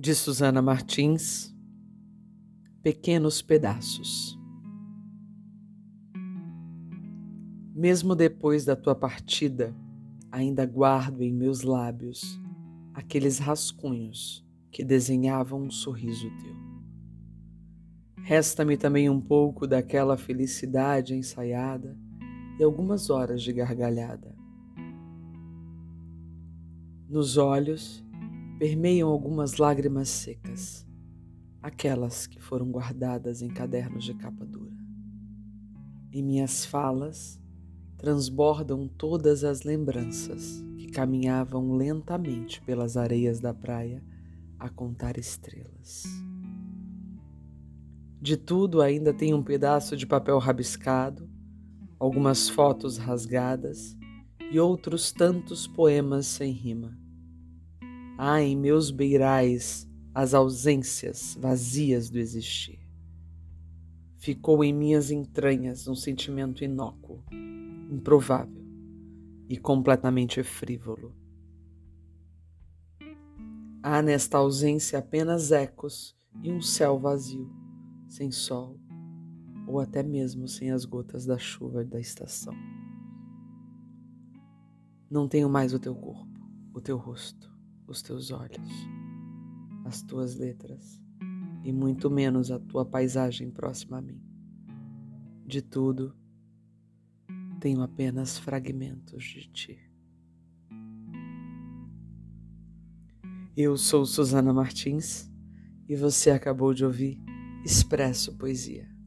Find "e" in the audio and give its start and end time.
22.56-22.62, 54.50-54.58, 69.48-69.56, 76.42-76.50, 91.64-91.72, 105.88-105.96